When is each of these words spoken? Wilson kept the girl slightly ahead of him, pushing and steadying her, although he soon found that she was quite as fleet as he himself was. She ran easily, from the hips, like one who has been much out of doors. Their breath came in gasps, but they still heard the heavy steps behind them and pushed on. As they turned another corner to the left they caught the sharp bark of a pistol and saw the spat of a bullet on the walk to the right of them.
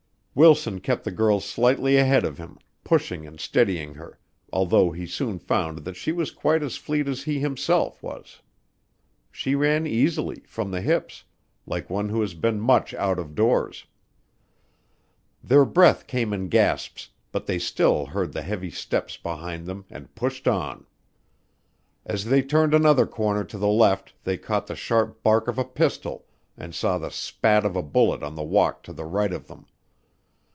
Wilson 0.33 0.79
kept 0.79 1.03
the 1.03 1.11
girl 1.11 1.41
slightly 1.41 1.97
ahead 1.97 2.23
of 2.23 2.37
him, 2.37 2.57
pushing 2.85 3.27
and 3.27 3.37
steadying 3.37 3.95
her, 3.95 4.17
although 4.53 4.91
he 4.91 5.05
soon 5.05 5.37
found 5.39 5.79
that 5.79 5.97
she 5.97 6.13
was 6.13 6.31
quite 6.31 6.63
as 6.63 6.77
fleet 6.77 7.05
as 7.09 7.23
he 7.23 7.39
himself 7.41 8.01
was. 8.01 8.39
She 9.29 9.55
ran 9.55 9.85
easily, 9.85 10.39
from 10.47 10.71
the 10.71 10.79
hips, 10.79 11.25
like 11.67 11.89
one 11.89 12.07
who 12.07 12.21
has 12.21 12.33
been 12.33 12.61
much 12.61 12.93
out 12.93 13.19
of 13.19 13.35
doors. 13.35 13.85
Their 15.43 15.65
breath 15.65 16.07
came 16.07 16.31
in 16.31 16.47
gasps, 16.47 17.09
but 17.33 17.45
they 17.45 17.59
still 17.59 18.05
heard 18.05 18.31
the 18.31 18.41
heavy 18.41 18.71
steps 18.71 19.17
behind 19.17 19.65
them 19.65 19.83
and 19.89 20.15
pushed 20.15 20.47
on. 20.47 20.85
As 22.05 22.23
they 22.23 22.41
turned 22.41 22.73
another 22.73 23.05
corner 23.05 23.43
to 23.43 23.57
the 23.57 23.67
left 23.67 24.13
they 24.23 24.37
caught 24.37 24.67
the 24.67 24.77
sharp 24.77 25.23
bark 25.23 25.49
of 25.49 25.57
a 25.57 25.65
pistol 25.65 26.25
and 26.55 26.73
saw 26.73 26.97
the 26.97 27.11
spat 27.11 27.65
of 27.65 27.75
a 27.75 27.83
bullet 27.83 28.23
on 28.23 28.35
the 28.35 28.43
walk 28.43 28.81
to 28.83 28.93
the 28.93 29.05
right 29.05 29.33
of 29.33 29.49
them. 29.49 29.65